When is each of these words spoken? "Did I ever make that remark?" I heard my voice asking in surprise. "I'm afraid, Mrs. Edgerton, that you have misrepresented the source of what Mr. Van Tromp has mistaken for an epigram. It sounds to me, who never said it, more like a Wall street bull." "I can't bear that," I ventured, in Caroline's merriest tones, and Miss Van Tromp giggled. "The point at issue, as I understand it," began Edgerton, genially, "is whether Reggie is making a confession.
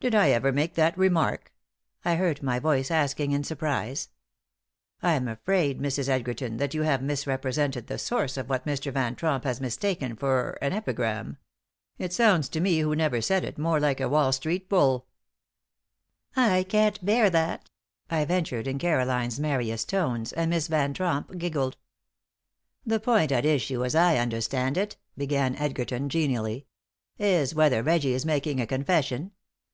"Did 0.00 0.14
I 0.14 0.30
ever 0.30 0.52
make 0.52 0.74
that 0.76 0.96
remark?" 0.96 1.52
I 2.04 2.14
heard 2.14 2.40
my 2.40 2.60
voice 2.60 2.88
asking 2.88 3.32
in 3.32 3.42
surprise. 3.42 4.10
"I'm 5.02 5.26
afraid, 5.26 5.80
Mrs. 5.80 6.08
Edgerton, 6.08 6.58
that 6.58 6.72
you 6.72 6.82
have 6.82 7.02
misrepresented 7.02 7.88
the 7.88 7.98
source 7.98 8.36
of 8.36 8.48
what 8.48 8.64
Mr. 8.64 8.92
Van 8.92 9.16
Tromp 9.16 9.42
has 9.42 9.60
mistaken 9.60 10.14
for 10.14 10.50
an 10.62 10.72
epigram. 10.72 11.36
It 11.98 12.12
sounds 12.12 12.48
to 12.50 12.60
me, 12.60 12.78
who 12.78 12.94
never 12.94 13.20
said 13.20 13.42
it, 13.44 13.58
more 13.58 13.80
like 13.80 14.00
a 14.00 14.08
Wall 14.08 14.30
street 14.30 14.68
bull." 14.68 15.08
"I 16.36 16.62
can't 16.62 17.04
bear 17.04 17.28
that," 17.30 17.68
I 18.08 18.24
ventured, 18.24 18.68
in 18.68 18.78
Caroline's 18.78 19.40
merriest 19.40 19.88
tones, 19.88 20.32
and 20.32 20.50
Miss 20.50 20.68
Van 20.68 20.94
Tromp 20.94 21.36
giggled. 21.38 21.76
"The 22.86 23.00
point 23.00 23.32
at 23.32 23.44
issue, 23.44 23.84
as 23.84 23.96
I 23.96 24.18
understand 24.18 24.76
it," 24.76 24.96
began 25.16 25.56
Edgerton, 25.56 26.08
genially, 26.08 26.66
"is 27.18 27.52
whether 27.52 27.82
Reggie 27.82 28.14
is 28.14 28.24
making 28.24 28.60
a 28.60 28.66
confession. 28.66 29.32